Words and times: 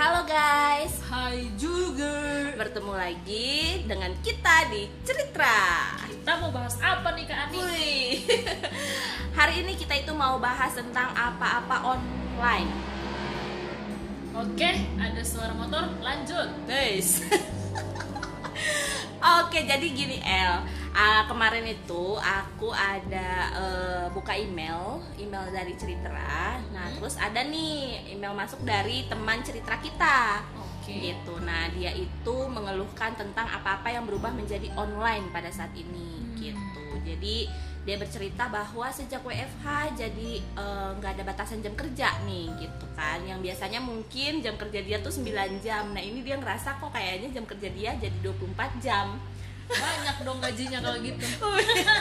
Halo 0.00 0.24
guys, 0.24 0.96
Hai 1.12 1.44
juga. 1.60 2.08
bertemu 2.56 2.96
lagi 2.96 3.84
dengan 3.84 4.08
kita 4.24 4.72
di 4.72 4.88
Cerita. 5.04 5.92
Kita 6.08 6.40
mau 6.40 6.48
bahas 6.48 6.72
apa 6.80 7.12
nih 7.12 7.28
Kak 7.28 7.36
Ani? 7.36 7.56
Wih, 7.60 8.24
hari 9.36 9.60
ini 9.60 9.76
kita 9.76 10.00
itu 10.00 10.16
mau 10.16 10.40
bahas 10.40 10.72
tentang 10.72 11.12
apa-apa 11.12 11.84
online. 11.84 12.72
Oke, 14.40 14.72
ada 14.96 15.20
suara 15.20 15.52
motor. 15.52 15.92
Lanjut. 16.00 16.48
Guys. 16.64 17.20
Oke, 19.44 19.68
jadi 19.68 19.84
gini 19.84 20.16
El. 20.24 20.79
Ah, 20.90 21.22
kemarin 21.24 21.62
itu 21.64 22.18
aku 22.18 22.74
ada 22.74 23.30
eh, 23.54 24.06
buka 24.10 24.34
email, 24.34 24.98
email 25.16 25.46
dari 25.48 25.78
Cerita. 25.78 26.10
Nah, 26.10 26.58
Hmm. 26.90 26.98
terus 26.98 27.14
ada 27.14 27.40
nih 27.40 28.10
email 28.10 28.34
masuk 28.34 28.66
dari 28.66 29.06
teman 29.06 29.38
Cerita 29.40 29.78
kita. 29.78 30.42
Oke. 30.80 30.90
gitu. 30.90 31.38
Nah, 31.44 31.70
dia 31.70 31.92
itu 31.94 32.36
mengeluhkan 32.50 33.14
tentang 33.14 33.46
apa-apa 33.46 33.92
yang 33.92 34.08
berubah 34.08 34.32
menjadi 34.32 34.66
online 34.74 35.30
pada 35.30 35.46
saat 35.46 35.70
ini 35.76 36.18
Hmm. 36.18 36.34
gitu. 36.34 36.84
Jadi 37.06 37.36
dia 37.80 37.96
bercerita 37.96 38.50
bahwa 38.50 38.90
sejak 38.90 39.22
WFH 39.22 39.66
jadi 39.94 40.30
eh, 40.42 40.90
nggak 40.98 41.12
ada 41.14 41.22
batasan 41.22 41.62
jam 41.62 41.78
kerja 41.78 42.18
nih 42.26 42.50
gitu 42.58 42.86
kan. 42.92 43.22
Yang 43.22 43.38
biasanya 43.46 43.78
mungkin 43.78 44.42
jam 44.42 44.58
kerja 44.58 44.80
dia 44.82 44.98
tuh 44.98 45.14
9 45.14 45.62
jam. 45.62 45.94
Nah, 45.94 46.02
ini 46.02 46.20
dia 46.20 46.34
ngerasa 46.34 46.82
kok 46.82 46.90
kayaknya 46.90 47.38
jam 47.38 47.44
kerja 47.46 47.68
dia 47.70 47.90
jadi 47.94 48.16
24 48.18 48.74
jam. 48.82 49.14
Banyak 49.70 50.16
dong 50.26 50.38
gajinya 50.42 50.78
kalau 50.82 50.98
gitu. 50.98 51.48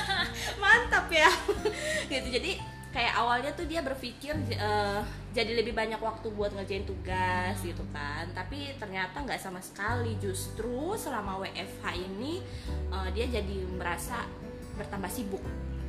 Mantap 0.63 1.07
ya. 1.13 1.29
gitu. 2.11 2.27
Jadi 2.33 2.79
kayak 2.89 3.13
awalnya 3.21 3.53
tuh 3.53 3.69
dia 3.69 3.85
berpikir 3.85 4.33
eh, 4.49 5.01
jadi 5.29 5.61
lebih 5.61 5.77
banyak 5.77 6.01
waktu 6.01 6.33
buat 6.33 6.57
ngerjain 6.57 6.89
tugas 6.89 7.61
gitu 7.61 7.85
kan 7.93 8.25
tapi 8.33 8.73
ternyata 8.81 9.21
nggak 9.21 9.37
sama 9.37 9.61
sekali 9.61 10.17
justru 10.17 10.97
selama 10.97 11.37
WFH 11.45 11.85
ini 12.01 12.41
eh, 12.89 13.09
dia 13.13 13.29
jadi 13.29 13.57
merasa 13.77 14.25
bertambah 14.73 15.11
sibuk 15.13 15.43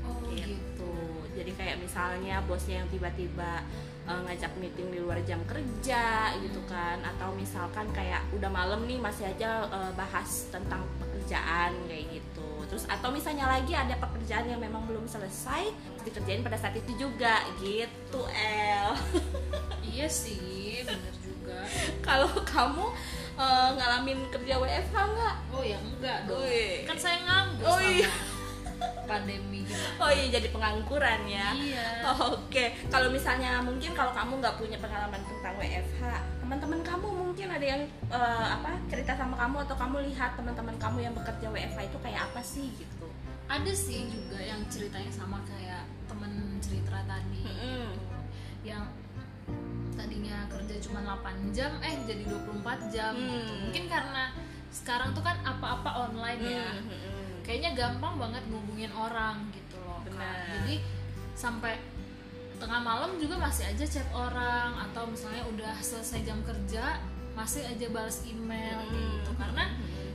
Oh 0.04 0.20
gitu 0.28 0.92
jadi 1.32 1.56
kayak 1.56 1.76
misalnya 1.80 2.44
bosnya 2.44 2.84
yang 2.84 2.88
tiba-tiba 2.92 3.64
eh, 4.04 4.20
ngajak 4.24 4.52
meeting 4.56 4.88
di 4.88 4.98
luar 4.98 5.18
jam 5.22 5.40
kerja 5.44 6.04
gitu 6.38 6.60
kan 6.64 7.00
atau 7.02 7.32
misalkan 7.34 7.88
kayak 7.90 8.24
udah 8.32 8.48
malam 8.48 8.84
nih 8.84 8.96
masih 8.96 9.26
aja 9.26 9.66
eh, 9.66 9.92
bahas 9.94 10.48
tentang 10.48 10.80
pekerjaan 10.96 11.72
kayak 11.84 12.06
gitu 12.10 12.48
terus 12.66 12.86
atau 12.86 13.10
misalnya 13.10 13.50
lagi 13.50 13.74
ada 13.74 13.98
pekerjaan 13.98 14.46
yang 14.46 14.62
memang 14.62 14.86
belum 14.86 15.02
selesai 15.04 15.74
dikerjain 16.00 16.40
pada 16.40 16.54
saat 16.54 16.78
itu 16.78 16.94
juga 16.96 17.42
gitu 17.58 18.22
El 18.30 18.94
Iya 19.90 20.06
sih, 20.06 20.86
bener 20.86 21.14
juga. 21.18 21.66
kalau 21.98 22.30
kamu 22.46 22.86
eh, 23.34 23.68
ngalamin 23.74 24.22
kerja 24.30 24.54
WFH 24.56 24.94
nggak 24.94 25.34
Oh 25.50 25.62
ya 25.66 25.76
enggak 25.76 26.18
dong. 26.30 26.40
Wih. 26.46 26.86
Kan 26.86 26.94
saya 26.94 27.18
nganggur 27.26 27.66
Oh, 27.66 27.80
iya. 27.82 28.06
Pandemi 29.20 29.60
gimana. 29.62 30.00
oh 30.00 30.10
iya 30.10 30.26
jadi 30.32 30.48
pengangguran 30.48 31.20
ya 31.28 31.48
Iya. 31.52 31.86
Oh, 32.08 32.40
Oke, 32.40 32.72
kalau 32.88 33.12
misalnya 33.12 33.60
mungkin 33.60 33.92
kalau 33.92 34.10
kamu 34.10 34.40
nggak 34.40 34.56
punya 34.56 34.78
pengalaman 34.80 35.20
tentang 35.22 35.54
WFH, 35.54 36.02
teman-teman 36.40 36.80
kamu 36.82 37.06
mungkin 37.06 37.48
ada 37.52 37.62
yang 37.62 37.82
eh, 38.10 38.46
apa 38.50 38.74
cerita 38.88 39.12
sama 39.14 39.36
kamu 39.36 39.56
atau 39.68 39.76
kamu 39.76 39.96
lihat 40.10 40.34
teman-teman 40.34 40.74
kamu 40.80 40.98
yang 41.04 41.14
bekerja 41.14 41.46
WFH 41.46 41.80
itu 41.86 41.98
kayak 42.02 42.20
apa 42.26 42.40
sih 42.42 42.72
gitu? 42.74 43.06
Ada 43.46 43.72
sih 43.74 44.08
juga 44.08 44.38
yang 44.40 44.62
ceritanya 44.66 45.12
sama 45.12 45.38
kayak 45.46 45.82
temen 46.08 46.32
cerita 46.58 46.98
tadi. 47.06 47.42
Mm-mm. 47.44 47.92
gitu. 47.94 48.16
Yang 48.66 48.84
tadinya 49.94 50.36
kerja 50.48 50.74
cuma 50.88 51.00
8 51.04 51.52
jam 51.52 51.72
eh 51.84 51.94
jadi 52.08 52.22
24 52.24 52.94
jam 52.94 53.12
gitu. 53.14 53.52
Hmm. 53.52 53.60
Mungkin 53.68 53.84
karena 53.86 54.24
sekarang 54.70 55.10
tuh 55.12 55.22
kan 55.22 55.36
apa-apa 55.42 56.08
online 56.08 56.40
ya. 56.40 56.66
Mm-mm. 56.78 57.19
Kayaknya 57.50 57.74
gampang 57.74 58.14
banget 58.14 58.46
ngubungin 58.46 58.94
orang 58.94 59.50
gitu 59.50 59.74
loh. 59.82 59.98
Benar. 60.06 60.62
jadi 60.62 60.78
sampai 61.34 61.82
tengah 62.62 62.78
malam 62.78 63.18
juga 63.18 63.42
masih 63.42 63.66
aja 63.66 63.82
chat 63.82 64.06
orang 64.14 64.78
atau 64.86 65.10
misalnya 65.10 65.42
udah 65.50 65.74
selesai 65.82 66.22
jam 66.22 66.38
kerja 66.46 67.02
masih 67.34 67.66
aja 67.66 67.90
balas 67.90 68.22
email 68.22 68.78
Mm-mm. 68.86 68.94
gitu 68.94 69.30
karena 69.34 69.64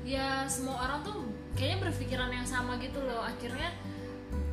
ya 0.08 0.48
semua 0.48 0.88
orang 0.88 1.04
tuh 1.04 1.28
kayaknya 1.60 1.92
berpikiran 1.92 2.32
yang 2.32 2.48
sama 2.48 2.80
gitu 2.80 3.04
loh 3.04 3.20
akhirnya 3.20 3.68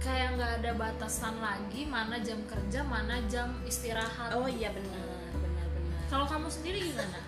kayak 0.03 0.35
nggak 0.35 0.53
ada 0.59 0.71
batasan 0.75 1.39
lagi 1.39 1.87
mana 1.87 2.19
jam 2.19 2.43
kerja 2.51 2.83
mana 2.83 3.23
jam 3.31 3.55
istirahat 3.63 4.35
Oh 4.35 4.51
iya 4.51 4.75
benar, 4.75 5.07
benar-benar. 5.39 6.03
kalau 6.11 6.27
kamu 6.27 6.51
sendiri 6.51 6.91
gimana 6.91 7.21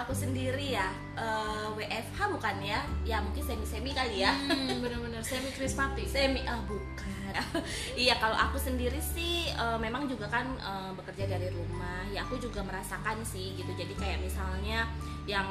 Aku 0.00 0.12
sendiri 0.16 0.74
ya 0.74 0.88
eh, 1.14 1.66
WFH 1.76 2.18
bukan 2.32 2.56
ya? 2.64 2.80
Ya 3.06 3.18
mungkin 3.20 3.44
semi-semi 3.44 3.92
kali 3.92 4.24
ya. 4.24 4.32
hmm, 4.34 4.82
semi 5.22 5.50
krispati 5.54 6.04
semi 6.04 6.42
ah 6.44 6.60
bukan. 6.66 7.10
Iya 7.96 8.20
kalau 8.20 8.36
aku 8.36 8.60
sendiri 8.60 9.00
sih 9.00 9.48
eh, 9.48 9.78
memang 9.80 10.04
juga 10.10 10.28
kan 10.28 10.46
eh, 10.58 10.90
bekerja 10.92 11.24
dari 11.30 11.48
rumah. 11.48 12.04
Ya 12.12 12.26
aku 12.28 12.36
juga 12.36 12.60
merasakan 12.60 13.24
sih 13.24 13.56
gitu. 13.56 13.72
Jadi 13.72 13.94
kayak 13.96 14.20
misalnya 14.20 14.84
yang 15.24 15.46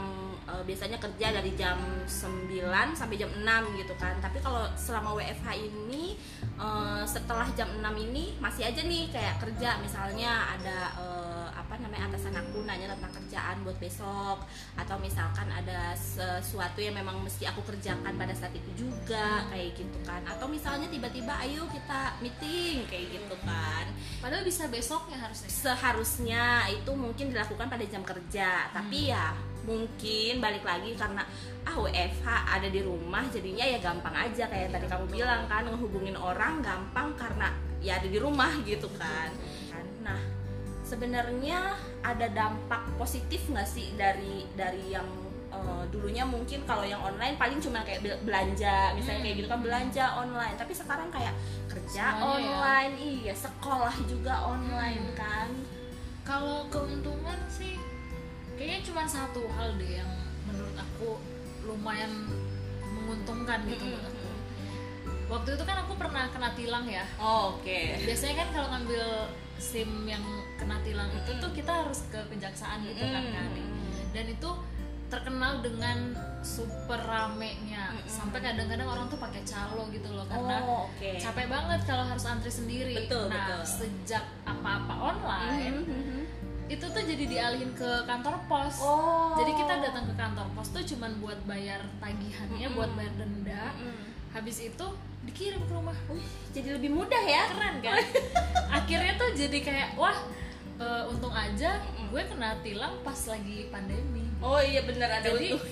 eh, 0.46 0.64
biasanya 0.68 1.00
kerja 1.00 1.32
dari 1.32 1.52
jam 1.56 1.80
9 2.06 2.52
sampai 2.94 3.16
jam 3.18 3.32
6 3.32 3.80
gitu 3.80 3.94
kan. 3.98 4.14
Tapi 4.22 4.38
kalau 4.44 4.68
selama 4.78 5.18
WFH 5.18 5.48
ini 5.58 6.20
eh, 6.59 7.03
setelah 7.08 7.48
jam 7.58 7.70
6 7.80 7.82
ini 7.98 8.36
masih 8.38 8.68
aja 8.68 8.82
nih 8.84 9.09
kayak 9.09 9.42
kerja. 9.42 9.80
Misalnya 9.82 10.53
ada 10.59 10.80
eh, 11.00 11.48
apa 11.56 11.80
namanya 11.80 12.12
atasan 12.12 12.36
aku 12.36 12.68
nanya 12.68 12.92
tentang 12.94 13.14
kerjaan 13.16 13.64
buat 13.64 13.78
besok. 13.80 14.44
Atau 14.76 15.00
misalkan 15.00 15.48
ada 15.50 15.96
sesuatu 15.96 16.84
yang 16.84 16.94
memang 16.94 17.24
mesti 17.24 17.48
aku 17.48 17.64
kerjakan 17.64 18.14
pada 18.20 18.36
saat 18.36 18.52
itu 18.52 18.86
juga 18.86 19.48
kayak 19.50 19.61
gitu 19.78 20.00
kan. 20.02 20.26
Atau 20.26 20.50
misalnya 20.50 20.90
tiba-tiba 20.90 21.38
ayo 21.46 21.70
kita 21.70 22.18
meeting 22.26 22.90
kayak 22.90 23.22
gitu 23.22 23.36
kan. 23.46 23.86
Padahal 24.18 24.42
bisa 24.42 24.66
besoknya 24.66 25.22
harusnya. 25.22 25.50
Seharusnya 25.50 26.44
itu 26.74 26.92
mungkin 26.98 27.30
dilakukan 27.30 27.70
pada 27.70 27.86
jam 27.86 28.02
kerja. 28.02 28.74
Tapi 28.74 29.14
ya 29.14 29.38
mungkin 29.62 30.42
balik 30.42 30.66
lagi 30.66 30.98
karena 30.98 31.22
ah 31.62 31.78
WFH 31.78 32.26
ada 32.58 32.66
di 32.66 32.82
rumah 32.82 33.22
jadinya 33.30 33.62
ya 33.62 33.78
gampang 33.78 34.16
aja 34.18 34.50
kayak 34.50 34.74
tadi 34.74 34.90
kamu 34.90 35.06
bilang 35.14 35.46
kan 35.46 35.70
ngehubungin 35.70 36.18
orang 36.18 36.66
gampang 36.66 37.14
karena 37.14 37.54
ya 37.78 38.02
ada 38.02 38.10
di 38.10 38.18
rumah 38.18 38.50
gitu 38.66 38.90
kan. 38.98 39.30
Kan, 39.70 39.86
nah 40.02 40.22
sebenarnya 40.82 41.78
ada 42.02 42.28
dampak 42.34 42.84
positif 42.98 43.46
nggak 43.48 43.70
sih 43.70 43.94
dari 43.94 44.50
dari 44.58 44.98
yang 44.98 45.06
eh, 45.52 45.84
dulunya 45.88 46.24
mungkin 46.24 46.64
kalau 46.64 46.82
yang 46.82 47.00
online 47.00 47.36
paling 47.36 47.60
cuma 47.60 47.80
kayak 47.82 48.00
bel- 48.00 48.22
belanja 48.22 48.92
misalnya 48.92 49.22
kayak 49.22 49.36
gitu 49.38 49.48
kan 49.48 49.60
belanja 49.60 50.06
online 50.16 50.56
tapi 50.56 50.72
sekarang 50.72 51.08
kayak 51.08 51.36
kerja 51.68 52.04
Semuanya 52.10 52.24
ya. 52.42 52.52
online 52.52 52.94
iya 52.98 53.34
sekolah 53.34 53.96
juga 54.06 54.34
online 54.42 55.06
kan 55.14 55.50
Kalau 56.22 56.64
keuntungan 56.68 57.40
sih 57.48 57.76
kayaknya 58.54 58.80
cuma 58.84 59.04
satu 59.04 59.42
hal 59.50 59.74
deh 59.76 59.98
yang 59.98 60.12
menurut 60.44 60.76
aku 60.76 61.18
lumayan 61.64 62.14
menguntungkan 62.80 63.66
gitu 63.66 63.84
buat 63.88 64.06
aku. 64.06 64.30
Waktu 65.28 65.50
itu 65.56 65.64
kan 65.64 65.78
aku 65.80 65.94
pernah 65.96 66.28
kena 66.30 66.52
tilang 66.54 66.86
ya. 66.86 67.02
Oh, 67.18 67.56
oke 67.56 67.80
Biasanya 68.04 68.36
kan 68.38 68.48
kalau 68.52 68.68
ngambil 68.70 69.06
SIM 69.58 70.06
yang 70.06 70.22
kena 70.56 70.78
tilang 70.82 71.10
itu 71.10 71.32
tuh 71.34 71.52
kita 71.52 71.72
harus 71.74 72.06
ke 72.08 72.20
kejaksaan 72.28 72.84
gitu 72.84 73.02
kan 73.02 73.18
Mm-mm. 73.18 73.34
Kak 73.34 73.46
Ani. 73.48 73.64
Dan 74.12 74.26
itu 74.30 74.50
terkenal 75.12 75.60
dengan 75.60 76.16
super 76.42 76.98
ramenya 76.98 77.92
Mm-mm. 77.92 78.08
sampai 78.08 78.40
kadang-kadang 78.40 78.88
orang 78.88 79.06
tuh 79.06 79.20
pakai 79.20 79.44
calo 79.44 79.92
gitu 79.92 80.10
loh 80.10 80.24
karena 80.26 80.58
oh 80.64 80.88
oke 80.88 81.10
capek 81.20 81.46
banget 81.46 81.80
kalau 81.84 82.02
harus 82.02 82.24
antri 82.24 82.50
sendiri. 82.50 82.96
Betul, 82.98 83.28
nah, 83.28 83.60
betul. 83.60 83.62
sejak 83.68 84.24
apa-apa 84.42 84.94
online 85.12 85.84
Mhm. 85.84 86.20
itu 86.66 86.85
tuh 86.88 87.03
jadi 87.03 87.26
dialihin 87.28 87.76
ke 87.76 88.08
kantor 88.08 88.40
pos. 88.47 88.80
oh 88.80 89.35
Jadi 89.35 89.52
kita 89.53 89.74
datang 89.82 90.08
ke 90.08 90.16
kantor 90.16 90.47
pos 90.56 90.72
tuh 90.72 90.84
cuman 90.88 91.12
buat 91.20 91.40
bayar 91.44 91.84
tagihannya, 92.00 92.66
Mm-mm. 92.66 92.78
buat 92.80 92.91
bayar 92.96 93.14
denda. 93.20 93.76
Mm. 93.76 94.03
Habis 94.32 94.58
itu 94.64 94.85
dikirim 95.22 95.62
ke 95.62 95.74
rumah. 95.76 95.94
Wih, 96.08 96.24
jadi 96.50 96.80
lebih 96.80 96.90
mudah 96.90 97.20
ya 97.22 97.44
Keren 97.46 97.84
kan? 97.84 98.00
Akhirnya 98.80 99.14
tuh 99.14 99.35
jadi 99.35 99.58
kayak 99.59 99.90
wah 99.94 100.16
eh, 100.80 101.03
untung 101.06 101.30
aja 101.30 101.78
gue 101.84 102.22
kena 102.26 102.56
tilang 102.59 102.97
pas 103.03 103.20
lagi 103.28 103.68
pandemi. 103.68 104.21
Oh 104.41 104.59
iya 104.59 104.82
benar 104.82 105.09
ada 105.11 105.29
Jadi 105.29 105.53
untuk 105.53 105.64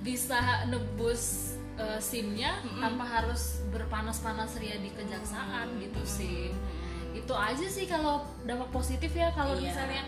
bisa 0.00 0.38
nebus 0.66 1.54
eh, 1.74 1.98
SIM-nya 1.98 2.62
Mm-mm. 2.62 2.78
tanpa 2.78 3.04
harus 3.04 3.62
berpanas-panas 3.68 4.54
ria 4.56 4.78
di 4.78 4.90
kejaksaan 4.90 5.74
gitu 5.78 6.02
sih. 6.04 6.54
Itu 7.12 7.32
aja 7.32 7.66
sih 7.66 7.84
kalau 7.84 8.22
dampak 8.42 8.70
positif 8.70 9.10
ya 9.10 9.30
kalau 9.30 9.54
Iya. 9.54 9.70
misalnya 9.70 10.02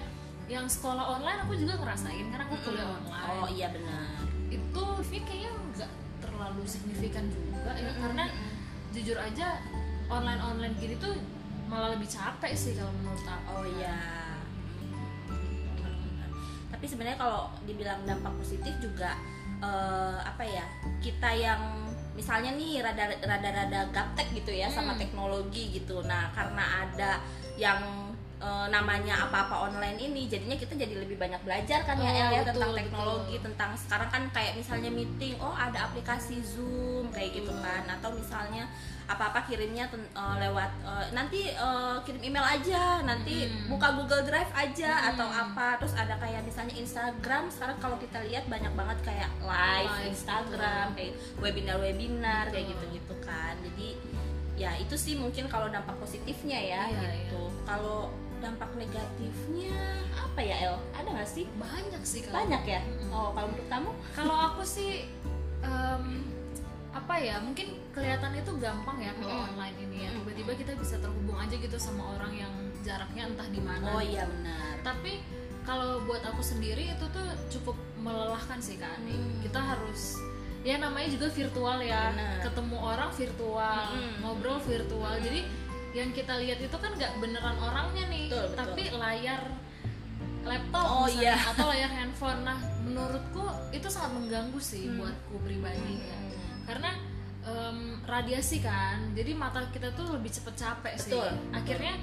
yang 0.46 0.66
sekolah 0.66 1.18
online 1.18 1.42
aku 1.42 1.58
juga 1.58 1.74
ngerasain 1.76 2.30
karena 2.30 2.46
aku 2.46 2.56
kuliah 2.62 2.86
online. 2.86 3.26
oh 3.34 3.48
iya 3.50 3.66
benar 3.66 4.14
itu 4.46 4.82
ini 5.10 5.18
kayaknya 5.26 5.50
nggak 5.74 5.90
terlalu 6.22 6.62
signifikan 6.62 7.26
juga 7.26 7.74
ya 7.74 7.90
Mm-mm. 7.90 7.98
karena 7.98 8.24
jujur 8.94 9.18
aja 9.18 9.58
online 10.06 10.38
online 10.38 10.74
gini 10.78 10.94
tuh 11.02 11.18
malah 11.66 11.98
lebih 11.98 12.06
capek 12.06 12.54
sih 12.54 12.78
kalau 12.78 12.94
menurut 12.94 13.26
aku 13.26 13.50
oh 13.58 13.66
iya 13.74 13.98
tapi 16.76 16.84
sebenarnya 16.84 17.16
kalau 17.16 17.48
dibilang 17.64 18.04
dampak 18.04 18.36
positif 18.36 18.76
juga 18.84 19.16
eh, 19.64 20.18
apa 20.20 20.44
ya 20.44 20.64
kita 21.00 21.32
yang 21.32 21.88
misalnya 22.12 22.52
nih 22.52 22.84
rada 22.84 23.12
rada 23.24 23.48
rada 23.48 23.80
gaptek 23.92 24.28
gitu 24.36 24.52
ya 24.52 24.68
sama 24.68 24.92
Hmm. 24.92 25.00
teknologi 25.00 25.72
gitu 25.72 26.04
nah 26.04 26.28
karena 26.36 26.84
ada 26.84 27.20
yang 27.56 27.80
eh, 28.46 28.66
namanya 28.68 29.14
apa-apa 29.20 29.66
online 29.66 29.98
ini 30.00 30.22
jadinya 30.26 30.54
kita 30.54 30.74
jadi 30.74 30.94
lebih 30.96 31.16
banyak 31.16 31.42
belajar 31.42 31.82
kan 31.82 31.98
ya 31.98 32.06
Oh, 32.06 32.14
El 32.16 32.30
ya 32.30 32.40
betul, 32.40 32.50
tentang 32.52 32.72
teknologi 32.72 33.34
betul. 33.34 33.44
tentang 33.44 33.70
sekarang 33.74 34.08
kan 34.08 34.22
kayak 34.30 34.52
misalnya 34.54 34.90
meeting 34.90 35.34
oh 35.38 35.50
ada 35.50 35.78
aplikasi 35.84 36.38
Zoom 36.40 37.10
kayak 37.10 37.34
gitu 37.34 37.50
Betul. 37.50 37.60
kan 37.60 37.82
atau 37.90 38.10
misalnya 38.12 38.64
apa-apa 39.06 39.38
kirimnya 39.44 39.86
ten- 39.86 40.10
eh, 40.12 40.36
lewat 40.40 40.70
eh, 40.84 41.06
nanti 41.12 41.40
eh, 41.48 41.96
kirim 42.02 42.22
email 42.24 42.42
aja 42.44 42.82
nanti 43.02 43.46
Hmm. 43.46 43.66
buka 43.68 43.94
Google 43.94 44.22
Drive 44.22 44.50
aja 44.52 44.90
Hmm. 44.92 45.10
atau 45.10 45.28
apa 45.28 45.78
terus 45.78 45.94
ada 45.94 46.14
kayak 46.16 46.42
misalnya 46.42 46.74
Instagram 46.76 47.46
sekarang 47.48 47.78
kalau 47.78 47.96
kita 47.96 48.18
lihat 48.22 48.46
banyak 48.46 48.72
banget 48.72 48.98
kayak 49.04 49.30
live, 49.40 49.86
Live, 49.88 50.06
Instagram 50.08 50.86
betul. 50.88 50.96
kayak 50.96 51.12
webinar-webinar 51.40 52.44
kayak 52.48 52.64
Betul. 52.64 52.74
gitu-gitu 52.76 53.14
kan 53.22 53.54
jadi 53.64 53.88
ya 54.56 54.70
itu 54.74 54.94
sih 54.94 55.14
mungkin 55.14 55.46
kalau 55.46 55.68
dampak 55.68 55.94
positifnya 55.96 56.56
ya 56.56 56.82
Iya, 56.88 57.00
gitu 57.20 57.42
kalau 57.62 58.08
dampak 58.38 58.70
negatifnya 58.74 59.76
apa 60.14 60.40
ya 60.40 60.56
El? 60.66 60.76
Ada 60.92 61.08
nggak 61.10 61.28
sih? 61.28 61.44
Banyak 61.56 62.02
sih 62.02 62.20
kalau 62.22 62.36
banyak 62.38 62.62
ya? 62.64 62.80
Mm-mm. 62.80 63.10
oh 63.10 63.30
kalau 63.32 63.48
menurut 63.48 63.68
kamu? 63.68 63.90
Kalau 64.12 64.36
aku 64.36 64.62
sih 64.62 65.08
em, 65.60 66.04
apa 66.92 67.14
ya 67.16 67.36
mungkin 67.38 67.76
kelihatan 67.92 68.32
itu 68.34 68.50
gampang 68.56 68.96
ya 68.98 69.12
kalau 69.16 69.36
Mm. 69.36 69.46
online 69.52 69.76
ini 69.80 69.96
ya. 70.04 70.10
Tiba-tiba 70.14 70.52
kita 70.56 70.72
bisa 70.74 70.96
terhubung 70.96 71.36
aja 71.36 71.52
gitu 71.52 71.76
sama 71.76 72.16
orang 72.16 72.32
yang 72.34 72.52
jaraknya 72.80 73.28
entah 73.28 73.48
di 73.48 73.60
mana 73.60 73.84
oh 73.90 74.00
iya 74.00 74.24
benar. 74.24 74.80
Tapi 74.80 75.20
kalau 75.62 76.00
buat 76.04 76.22
aku 76.22 76.40
sendiri 76.40 76.94
itu 76.94 77.04
tuh 77.10 77.26
cukup 77.50 77.74
melelahkan 77.98 78.60
sih 78.60 78.76
kak. 78.76 78.96
Hmm. 79.02 79.42
kita 79.42 79.58
harus 79.58 80.14
ya 80.62 80.78
namanya 80.78 81.08
juga 81.10 81.26
virtual 81.30 81.78
ya. 81.80 82.10
Benar. 82.10 82.38
ketemu 82.42 82.76
orang 82.76 83.10
virtual 83.12 83.86
Mm-mm. 83.92 84.14
ngobrol 84.22 84.58
virtual. 84.62 85.14
Jadi 85.18 85.40
yang 85.96 86.12
kita 86.12 86.36
lihat 86.36 86.60
itu 86.60 86.76
kan 86.76 86.92
nggak 86.92 87.12
beneran 87.16 87.56
orangnya 87.58 88.04
nih 88.06 88.28
Betul, 88.28 88.44
betul. 88.44 88.56
tapi 88.58 88.82
layar 88.92 89.42
laptop 90.44 90.84
Oh, 90.86 91.06
misalnya, 91.06 91.24
iya. 91.24 91.36
atau 91.50 91.66
layar 91.66 91.90
handphone 91.90 92.40
nah 92.42 92.58
menurutku 92.80 93.42
itu 93.72 93.88
sangat 93.88 94.12
mengganggu 94.14 94.60
sih 94.62 94.86
Hmm. 94.86 95.00
buatku 95.00 95.36
pribadi 95.40 95.94
ya 95.98 96.14
Hmm. 96.14 96.62
karena 96.64 96.90
em, 97.42 97.78
radiasi 98.04 98.58
kan 98.58 99.10
jadi 99.12 99.32
mata 99.32 99.64
kita 99.70 99.90
tuh 99.92 100.12
lebih 100.12 100.30
cepet 100.30 100.54
capek 100.54 100.94
sih 100.96 101.10
Betul, 101.10 101.30
akhirnya 101.50 101.94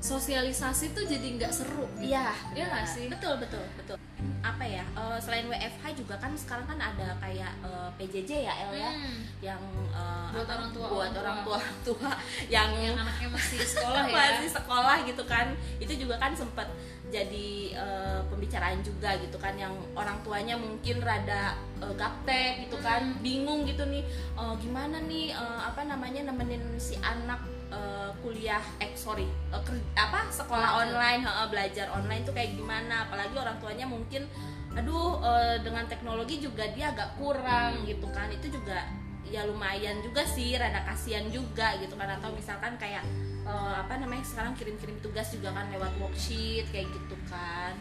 sosialisasi 0.00 0.90
tuh 0.90 1.04
jadi 1.04 1.36
nggak 1.36 1.52
seru 1.52 1.84
gitu. 1.96 2.08
Iya, 2.08 2.32
Iya 2.50 2.64
nggak 2.66 2.86
sih? 2.88 3.06
Betul, 3.06 3.36
betul, 3.36 3.60
betul. 3.76 3.96
Apa 4.40 4.64
ya? 4.64 4.80
eh, 4.82 5.18
selain 5.18 5.44
WFH 5.44 5.84
juga 5.94 6.16
kan 6.16 6.32
sekarang 6.32 6.64
kan 6.64 6.80
ada 6.80 7.12
kayak 7.16 7.52
eh, 7.60 7.88
PJJ 7.94 8.30
ya, 8.42 8.54
El 8.66 8.72
ya, 8.74 8.90
Hmm. 8.90 9.20
yang 9.40 9.62
eh, 9.92 10.28
Buat 10.32 10.48
orang 10.48 10.70
tua, 10.70 10.86
buat 10.88 11.12
orang 11.12 11.20
orang 11.20 11.38
tua. 11.44 11.58
tua 11.84 12.00
tua 12.00 12.10
yang, 12.54 12.72
yang 12.74 12.96
anaknya 12.96 13.28
masih 13.28 13.60
sekolah 13.76 14.04
ya 14.04 14.40
masih 14.40 14.50
sekolah 14.50 14.96
gitu 15.04 15.22
kan. 15.24 15.46
Itu 15.76 15.92
juga 15.94 16.16
kan 16.16 16.32
sempat 16.32 16.68
jadi 17.10 17.48
eh, 17.74 18.20
pembicaraan 18.26 18.80
juga 18.80 19.20
gitu 19.20 19.36
kan 19.36 19.52
yang 19.54 19.74
orang 19.92 20.16
tuanya 20.22 20.56
mungkin 20.56 21.04
rada 21.04 21.52
eh, 21.78 21.94
gaptek 21.94 22.64
gitu 22.64 22.80
kan, 22.80 23.04
Hmm. 23.04 23.20
bingung 23.20 23.68
gitu 23.68 23.84
nih 23.84 24.00
eh, 24.34 24.54
gimana 24.58 24.96
nih 25.02 25.28
eh, 25.30 25.60
apa 25.60 25.84
namanya 25.84 26.24
nemenin 26.26 26.64
si 26.76 26.96
anak 26.96 27.44
eh, 27.70 28.10
kuliah 28.20 28.62
eh 28.78 28.90
sorry 28.94 29.24
eh, 29.24 29.62
ker- 29.62 29.90
apa 29.94 30.26
sekolah 30.28 30.82
online 30.82 31.22
heeh, 31.22 31.46
belajar 31.48 31.86
online 31.90 32.22
tuh 32.22 32.34
kayak 32.34 32.54
gimana? 32.54 33.06
Apalagi 33.06 33.34
orang 33.34 33.56
tuanya 33.58 33.86
mungkin 33.86 34.26
aduh 34.70 35.18
eh, 35.20 35.56
dengan 35.62 35.86
teknologi 35.86 36.38
juga 36.38 36.66
dia 36.74 36.90
agak 36.90 37.16
kurang 37.16 37.82
gitu 37.86 38.06
kan. 38.10 38.30
Itu 38.30 38.50
juga 38.50 38.86
ya 39.30 39.46
lumayan 39.46 40.02
juga 40.02 40.26
sih 40.26 40.58
rada 40.58 40.82
kasihan 40.84 41.26
juga 41.30 41.78
gitu 41.78 41.94
kan. 41.94 42.10
Atau 42.18 42.34
misalkan 42.34 42.74
kayak 42.76 43.02
eh, 43.46 43.74
apa 43.78 43.96
namanya 43.96 44.22
sekarang 44.22 44.52
kirim-kirim 44.54 44.98
tugas 44.98 45.30
juga 45.30 45.50
kan 45.50 45.70
lewat 45.70 45.94
worksheet 45.98 46.66
kayak 46.70 46.90
gitu 46.90 47.16
kan. 47.26 47.74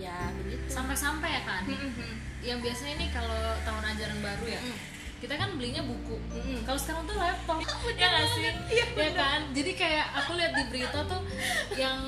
Ya 0.00 0.32
begitu. 0.40 0.72
Sampai-sampai 0.72 1.30
ya 1.36 1.42
kan 1.44 1.62
yang 2.40 2.58
biasanya 2.58 2.96
nih 2.96 3.10
kalau 3.12 3.38
tahun 3.62 3.84
ajaran 3.96 4.18
baru 4.20 4.46
ya 4.48 4.60
Mm. 4.62 4.78
Kita 5.22 5.38
kan 5.38 5.54
belinya 5.54 5.86
buku 5.86 6.18
Mm-mm. 6.34 6.66
kalau 6.66 6.74
sekarang 6.74 7.06
tuh 7.06 7.14
laptop 7.14 7.62
ya 8.00 8.06
nggak 8.10 8.26
sih 8.28 8.42
ya 8.98 9.10
kan 9.14 9.40
jadi 9.54 9.70
kayak 9.72 10.06
aku 10.18 10.30
lihat 10.34 10.52
di 10.52 10.64
berita 10.66 10.98
tuh 11.06 11.22
yang 11.74 11.98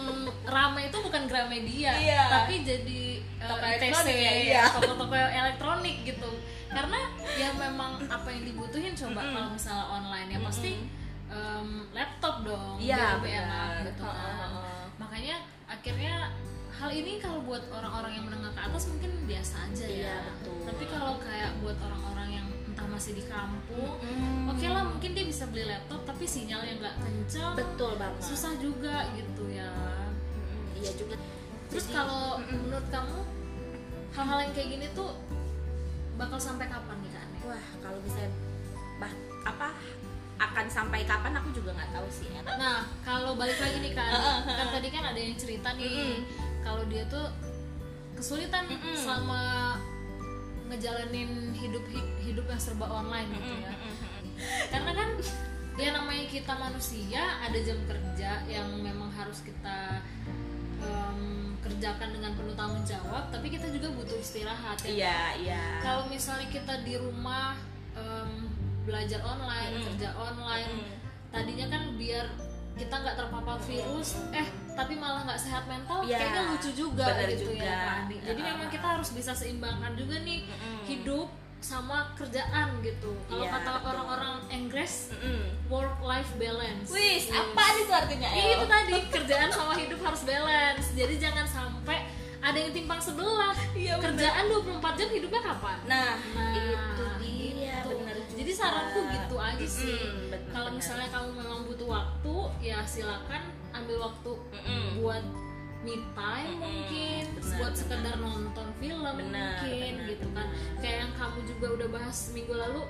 ramai 0.44 0.90
itu 0.90 0.98
bukan 0.98 1.22
Gramedia 1.24 1.94
Iya. 1.94 2.22
tapi 2.28 2.66
jadi 2.66 3.02
eh, 3.38 3.46
Toko 3.46 3.62
ITC 3.62 3.82
elektronik 3.86 4.16
ya, 4.18 4.18
ya 4.26 4.32
iya. 4.34 4.62
toko-toko 4.74 5.14
elektronik 5.14 5.96
gitu 6.02 6.30
karena 6.66 7.00
ya 7.38 7.48
memang 7.54 8.02
apa 8.04 8.28
yang 8.28 8.42
dibutuhin 8.44 8.92
coba 8.92 9.20
Mm-mm. 9.22 9.30
kalau 9.32 9.48
misalnya 9.54 9.86
online 9.86 10.28
ya 10.28 10.40
pasti 10.42 10.72
em, 11.30 11.68
laptop 11.94 12.42
dong 12.42 12.74
Iya, 12.82 12.98
biar 12.98 13.14
lebih 13.22 13.32
enak 13.38 13.68
gitu 13.86 14.02
kan 14.02 14.34
heeh. 14.42 14.82
makanya 14.98 15.36
akhirnya 15.64 16.14
hal 16.74 16.90
ini 16.90 17.22
kalau 17.22 17.38
buat 17.46 17.62
orang-orang 17.70 18.18
yang 18.18 18.26
menengah 18.26 18.50
ke 18.50 18.60
atas 18.60 18.90
mungkin 18.90 19.10
biasa 19.24 19.70
aja 19.70 19.86
Iya, 19.86 20.02
ya 20.10 20.16
betul. 20.34 20.58
tapi 20.66 20.84
kalau 20.90 21.14
kayak 21.22 21.54
buat 21.62 21.78
orang-orang 21.78 22.28
yang 22.34 22.46
masih 22.94 23.12
di 23.12 23.24
kampung 23.26 23.98
Mm. 23.98 24.46
oke 24.48 24.66
lah 24.66 24.82
mungkin 24.86 25.10
dia 25.12 25.24
bisa 25.24 25.44
beli 25.46 25.64
laptop 25.64 26.00
tapi 26.04 26.24
sinyalnya 26.24 26.78
nggak 26.78 26.96
kencang 26.96 27.52
betul 27.54 27.92
banget 27.96 28.22
susah 28.22 28.54
juga 28.56 29.10
gitu 29.12 29.50
ya 29.50 29.68
Mm-mm, 29.68 30.78
iya 30.78 30.92
juga 30.94 31.16
terus 31.68 31.90
kalau 31.90 32.38
Mm-mm. 32.38 32.58
menurut 32.64 32.86
kamu 32.88 33.18
hal-hal 34.14 34.38
yang 34.40 34.52
kayak 34.52 34.68
gini 34.70 34.86
tuh 34.92 35.10
bakal 36.14 36.38
sampai 36.38 36.70
kapan 36.70 36.96
nih 37.02 37.12
kan 37.12 37.28
wah 37.44 37.64
kalau 37.80 37.98
bisa 38.00 38.22
bah 38.96 39.10
apa 39.42 39.68
akan 40.34 40.66
sampai 40.66 41.02
kapan 41.02 41.34
aku 41.34 41.50
juga 41.50 41.74
nggak 41.74 41.90
tahu 41.90 42.06
sih 42.08 42.30
ya 42.30 42.40
nah 42.46 42.86
kalau 43.02 43.34
balik 43.34 43.58
lagi 43.58 43.82
nih 43.82 43.92
kan 43.92 44.10
kan 44.44 44.66
tadi 44.70 44.88
kan 44.88 45.02
ada 45.04 45.18
yang 45.18 45.34
cerita 45.34 45.74
nih 45.74 45.90
Mm-mm. 45.90 46.20
kalau 46.62 46.86
dia 46.86 47.02
tuh 47.10 47.26
kesulitan 48.14 48.70
Mm-mm. 48.70 48.94
selama 48.94 49.42
ngejalanin 50.74 51.54
hidup 51.54 51.84
hidup 52.20 52.44
yang 52.44 52.58
serba 52.58 52.90
online 52.90 53.30
gitu 53.30 53.54
ya 53.62 53.72
karena 54.68 54.90
kan 54.90 55.08
ya 55.74 55.90
namanya 55.94 56.26
kita 56.26 56.52
manusia 56.54 57.22
ada 57.38 57.58
jam 57.62 57.78
kerja 57.86 58.42
yang 58.46 58.68
memang 58.78 59.10
harus 59.14 59.42
kita 59.42 60.02
em, 60.82 61.54
kerjakan 61.62 62.10
dengan 62.12 62.34
penuh 62.34 62.54
tanggung 62.54 62.82
jawab 62.82 63.30
tapi 63.30 63.48
kita 63.48 63.70
juga 63.70 63.94
butuh 63.94 64.18
istirahat 64.18 64.78
ya 64.84 64.90
iya 64.90 65.20
iya 65.38 65.64
kalau 65.80 66.06
misalnya 66.10 66.50
kita 66.50 66.82
di 66.82 66.98
rumah 66.98 67.54
em, 67.94 68.50
belajar 68.84 69.22
online 69.24 69.80
Mm. 69.80 69.84
kerja 69.94 70.08
online 70.14 70.70
Mm. 70.74 70.94
tadinya 71.32 71.66
kan 71.72 71.82
biar 71.96 72.26
kita 72.74 72.94
nggak 72.96 73.16
terpapar 73.16 73.56
virus 73.60 74.08
eh 74.30 74.42
tapi 74.72 74.94
malah 74.94 75.22
nggak 75.22 75.38
sehat 75.38 75.64
mental 75.64 76.02
Iya, 76.02 76.18
kayaknya 76.18 76.42
lucu 76.48 76.70
juga 76.72 77.06
gitu 77.24 77.46
juga. 77.48 77.62
ya 77.64 77.80
Andi. 78.00 78.16
jadi 78.20 78.40
memang 78.44 78.68
kita 78.68 78.86
harus 78.88 79.10
bisa 79.10 79.30
seimbangkan 79.30 79.94
juga 79.94 80.18
nih 80.20 80.42
Mm-mm. 80.44 80.78
hidup 80.84 81.28
sama 81.58 82.12
kerjaan 82.12 82.76
gitu 82.80 83.14
kalau 83.24 83.40
Iya, 83.40 83.54
kata 83.54 83.70
orang-orang 83.80 84.34
Inggris 84.50 85.14
Mm-mm. 85.14 85.54
work 85.66 85.96
life 86.02 86.28
balance 86.34 86.90
Wis, 86.90 87.24
Yes. 87.24 87.32
apa 87.32 87.64
itu 87.78 87.88
artinya? 87.90 88.28
Iya, 88.28 88.44
El? 88.44 88.54
itu 88.54 88.66
tadi 88.68 88.94
kerjaan 89.16 89.48
sama 89.48 89.72
hidup 89.74 90.00
harus 90.00 90.22
balance 90.22 90.86
jadi 90.92 91.14
jangan 91.16 91.46
sampai 91.46 92.04
ada 92.38 92.58
yang 92.58 92.72
timpang 92.72 92.98
sebelah 92.98 93.56
Iya, 93.72 93.96
bener. 93.96 94.12
kerjaan 94.12 94.44
24 94.50 94.98
jam 94.98 95.08
hidupnya 95.10 95.40
kapan 95.42 95.78
Nah, 95.86 96.12
Nah, 96.34 96.52
itu 96.52 97.04
dia 97.16 97.33
Jadi 98.44 98.52
saranku 98.54 99.00
gitu 99.08 99.36
aja 99.36 99.64
sih. 99.66 99.96
Bener, 100.28 100.40
Kalau 100.46 100.68
bener. 100.68 100.78
misalnya 100.78 101.08
kamu 101.08 101.28
memang 101.34 101.60
butuh 101.64 101.88
waktu, 101.90 102.34
ya 102.60 102.84
silakan 102.84 103.42
ambil 103.72 103.96
waktu 104.02 104.32
Mm-mm. 104.52 105.00
buat 105.00 105.24
me 105.80 105.96
time 106.12 106.48
Mm-mm, 106.50 106.60
mungkin, 106.60 107.24
bener, 107.34 107.56
buat 107.56 107.72
bener. 107.72 107.80
sekedar 107.80 108.14
nonton 108.18 108.66
film 108.78 109.00
Bener, 109.00 109.16
mungkin 109.16 109.92
bener, 109.96 110.06
gitu 110.06 110.26
kan. 110.30 110.46
bener. 110.46 110.76
Kayak 110.76 110.96
yang 111.00 111.12
kamu 111.14 111.38
juga 111.46 111.66
udah 111.74 111.88
bahas 111.90 112.18
minggu 112.30 112.54
lalu, 112.54 112.82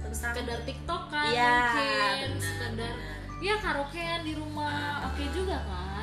Tentang- 0.00 0.14
sekedar 0.30 0.58
TikTok 0.62 1.02
kan 1.08 1.26
Iya, 1.28 1.50
mungkin, 1.50 2.30
benar, 2.30 2.38
sekedar 2.40 2.94
ya 3.40 3.54
karaokean 3.58 4.20
di 4.22 4.32
rumah, 4.32 5.04
oke 5.04 5.24
juga 5.28 5.58
kan 5.60 5.93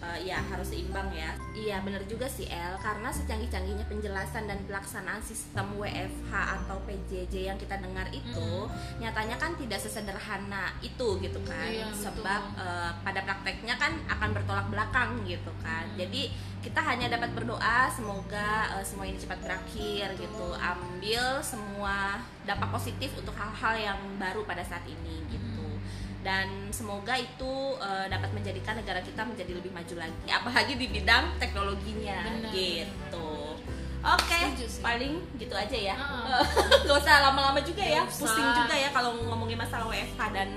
Eh, 0.00 0.32
ya 0.32 0.40
harus 0.40 0.72
seimbang 0.72 1.12
ya. 1.12 1.36
Iya 1.52 1.84
bener 1.84 2.00
juga 2.08 2.24
sih 2.24 2.48
El. 2.48 2.72
Karena 2.80 3.12
secanggih-canggihnya 3.12 3.84
penjelasan 3.84 4.48
dan 4.48 4.56
pelaksanaan 4.64 5.20
sistem 5.20 5.76
WFH 5.76 6.32
atau 6.32 6.80
PJJ 6.88 7.52
yang 7.52 7.58
kita 7.60 7.76
dengar 7.76 8.08
itu 8.08 8.64
nyatanya 8.96 9.36
kan 9.36 9.52
tidak 9.60 9.76
sesederhana 9.76 10.72
itu 10.80 11.20
gitu 11.20 11.40
kan. 11.44 11.68
Iya, 11.68 11.92
betul. 11.92 12.00
sebab 12.08 12.42
eh, 12.56 12.90
pada 13.04 13.20
prakteknya 13.28 13.76
kan 13.76 13.92
akan 14.08 14.28
bertolak 14.32 14.66
belakang 14.72 15.20
gitu 15.28 15.52
kan. 15.60 15.84
Hmm. 15.84 15.96
jadi 16.00 16.32
kita 16.60 16.76
hanya 16.84 17.08
dapat 17.08 17.32
berdoa 17.32 17.88
semoga 17.92 18.72
eh, 18.80 18.84
semua 18.84 19.04
ini 19.04 19.20
cepat 19.20 19.36
berakhir 19.44 20.16
gitu. 20.16 20.48
Ambil 20.56 21.44
semua 21.44 22.24
dampak 22.48 22.72
positif 22.72 23.12
untuk 23.20 23.36
hal-hal 23.36 23.74
yang 23.76 24.00
baru 24.16 24.48
pada 24.48 24.64
saat 24.64 24.84
ini 24.88 25.28
gitu 25.28 25.69
dan 26.20 26.68
semoga 26.68 27.16
itu 27.16 27.52
uh, 27.80 28.06
dapat 28.12 28.28
menjadikan 28.36 28.76
negara 28.76 29.00
kita 29.00 29.24
menjadi 29.24 29.52
lebih 29.56 29.72
maju 29.72 29.94
lagi 29.96 30.28
apalagi 30.28 30.76
di 30.76 30.86
bidang 30.92 31.40
teknologinya 31.40 32.20
Bener. 32.28 32.52
gitu 32.52 33.28
Oke, 34.00 34.56
sih. 34.56 34.80
paling 34.80 35.20
gitu 35.36 35.52
aja 35.52 35.76
ya. 35.76 35.92
Ah. 35.92 36.40
Gak 36.88 36.96
usah 37.04 37.20
lama-lama 37.28 37.60
juga 37.60 37.84
ya, 37.84 38.00
Nggak 38.00 38.16
usah. 38.16 38.32
pusing 38.32 38.48
juga 38.56 38.72
ya 38.72 38.88
kalau 38.96 39.12
ngomongin 39.28 39.60
masalah 39.60 39.92
WFH 39.92 40.20
dan 40.32 40.48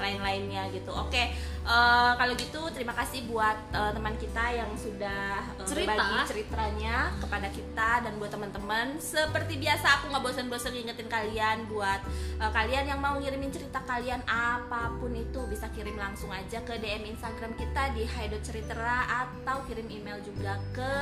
lain-lainnya 0.00 0.64
gitu. 0.72 0.88
Oke, 0.96 1.36
eh, 1.66 2.12
kalau 2.14 2.32
gitu 2.38 2.62
terima 2.70 2.94
kasih 2.94 3.26
buat 3.26 3.58
eh, 3.74 3.92
teman 3.92 4.14
kita 4.16 4.44
yang 4.54 4.70
sudah 4.78 5.42
eh, 5.58 5.66
Cerita. 5.66 5.98
berbagi 5.98 6.18
ceritanya 6.30 7.10
kepada 7.18 7.50
kita 7.50 7.90
dan 8.06 8.12
buat 8.22 8.30
teman-teman. 8.30 9.02
Seperti 9.02 9.58
biasa 9.58 10.00
aku 10.00 10.14
nggak 10.14 10.22
bosan-bosan 10.22 10.72
ngingetin 10.72 11.10
kalian 11.10 11.66
buat 11.66 12.00
eh, 12.38 12.50
kalian 12.54 12.94
yang 12.94 13.02
mau 13.02 13.18
ngirimin 13.18 13.50
cerita 13.50 13.82
kalian 13.84 14.22
apa 14.26 14.94
pun 14.96 15.12
itu 15.12 15.44
bisa 15.50 15.68
kirim 15.74 15.98
langsung 15.98 16.30
aja 16.30 16.62
ke 16.62 16.78
DM 16.78 17.16
Instagram 17.16 17.52
kita 17.58 17.90
di 17.92 18.06
hi.ceritera 18.06 19.26
atau 19.26 19.66
kirim 19.66 19.90
email 19.90 20.22
juga 20.22 20.54
ke 20.72 20.92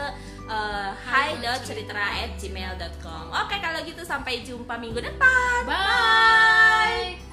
uh, 0.49 0.94
hi.ceritera@gmail.com. 0.94 3.25
Oke, 3.44 3.61
kalau 3.61 3.85
gitu 3.85 4.04
sampai 4.04 4.44
jumpa 4.47 4.78
minggu 4.78 5.00
depan. 5.00 5.66
Bye. 5.66 7.24